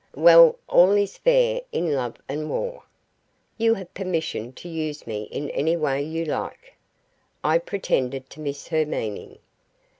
[0.15, 2.81] Well, all is fair in love and war.
[3.59, 6.73] You have permission to use me in any way you like."
[7.43, 9.37] I pretended to miss her meaning.